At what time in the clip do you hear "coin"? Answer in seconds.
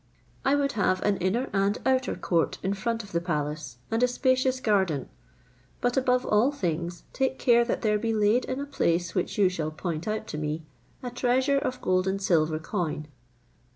12.57-13.09